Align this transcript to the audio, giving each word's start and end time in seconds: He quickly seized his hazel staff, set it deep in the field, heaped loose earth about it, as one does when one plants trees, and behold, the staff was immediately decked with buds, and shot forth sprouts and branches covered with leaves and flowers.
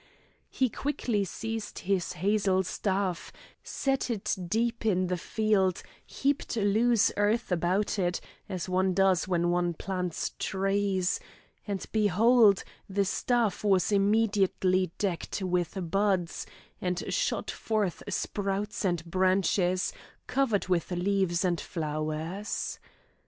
He 0.49 0.67
quickly 0.67 1.23
seized 1.25 1.77
his 1.85 2.13
hazel 2.13 2.63
staff, 2.63 3.31
set 3.63 4.09
it 4.09 4.35
deep 4.47 4.83
in 4.83 5.05
the 5.05 5.15
field, 5.17 5.83
heaped 6.03 6.55
loose 6.57 7.11
earth 7.17 7.51
about 7.51 7.99
it, 7.99 8.19
as 8.49 8.67
one 8.67 8.95
does 8.95 9.27
when 9.27 9.51
one 9.51 9.75
plants 9.75 10.31
trees, 10.39 11.19
and 11.67 11.85
behold, 11.91 12.63
the 12.89 13.05
staff 13.05 13.63
was 13.63 13.91
immediately 13.91 14.91
decked 14.97 15.43
with 15.43 15.77
buds, 15.91 16.47
and 16.81 17.03
shot 17.13 17.51
forth 17.51 18.01
sprouts 18.09 18.83
and 18.83 19.05
branches 19.05 19.93
covered 20.25 20.67
with 20.67 20.89
leaves 20.89 21.45
and 21.45 21.61
flowers. 21.61 22.79